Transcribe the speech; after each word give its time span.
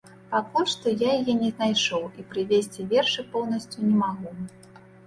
Пакуль 0.29 0.69
што 0.73 0.93
я 1.01 1.11
яе 1.17 1.35
не 1.41 1.51
знайшоў 1.57 2.09
і 2.19 2.27
прывесці 2.33 2.89
вершы 2.95 3.29
поўнасцю 3.37 3.79
не 3.89 3.95
магу. 4.05 4.39